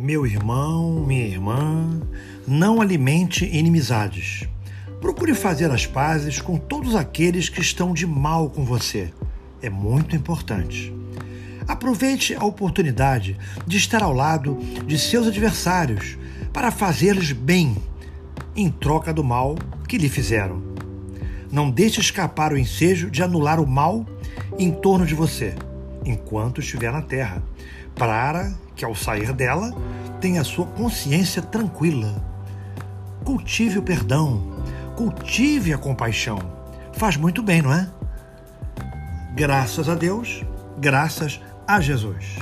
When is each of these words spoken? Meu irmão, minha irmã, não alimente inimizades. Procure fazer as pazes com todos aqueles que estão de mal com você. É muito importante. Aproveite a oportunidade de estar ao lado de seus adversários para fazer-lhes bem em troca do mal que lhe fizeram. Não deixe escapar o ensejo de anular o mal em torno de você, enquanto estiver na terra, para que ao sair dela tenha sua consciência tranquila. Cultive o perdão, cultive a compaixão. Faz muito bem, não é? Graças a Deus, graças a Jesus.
Meu 0.00 0.24
irmão, 0.24 1.04
minha 1.04 1.26
irmã, 1.26 2.00
não 2.46 2.80
alimente 2.80 3.44
inimizades. 3.44 4.44
Procure 5.00 5.34
fazer 5.34 5.72
as 5.72 5.86
pazes 5.86 6.40
com 6.40 6.56
todos 6.56 6.94
aqueles 6.94 7.48
que 7.48 7.60
estão 7.60 7.92
de 7.92 8.06
mal 8.06 8.48
com 8.48 8.64
você. 8.64 9.12
É 9.60 9.68
muito 9.68 10.14
importante. 10.14 10.94
Aproveite 11.66 12.32
a 12.32 12.44
oportunidade 12.44 13.36
de 13.66 13.76
estar 13.76 14.04
ao 14.04 14.12
lado 14.12 14.56
de 14.86 14.96
seus 14.96 15.26
adversários 15.26 16.16
para 16.52 16.70
fazer-lhes 16.70 17.32
bem 17.32 17.76
em 18.54 18.70
troca 18.70 19.12
do 19.12 19.24
mal 19.24 19.56
que 19.88 19.98
lhe 19.98 20.08
fizeram. 20.08 20.62
Não 21.50 21.68
deixe 21.68 22.00
escapar 22.00 22.52
o 22.52 22.58
ensejo 22.58 23.10
de 23.10 23.20
anular 23.20 23.58
o 23.58 23.66
mal 23.66 24.06
em 24.60 24.70
torno 24.70 25.04
de 25.04 25.16
você, 25.16 25.56
enquanto 26.10 26.60
estiver 26.60 26.92
na 26.92 27.02
terra, 27.02 27.42
para 27.94 28.52
que 28.74 28.84
ao 28.84 28.94
sair 28.94 29.32
dela 29.32 29.72
tenha 30.20 30.44
sua 30.44 30.66
consciência 30.66 31.42
tranquila. 31.42 32.22
Cultive 33.24 33.78
o 33.78 33.82
perdão, 33.82 34.62
cultive 34.96 35.72
a 35.72 35.78
compaixão. 35.78 36.38
Faz 36.92 37.16
muito 37.16 37.42
bem, 37.42 37.62
não 37.62 37.72
é? 37.72 37.88
Graças 39.34 39.88
a 39.88 39.94
Deus, 39.94 40.44
graças 40.78 41.40
a 41.66 41.80
Jesus. 41.80 42.38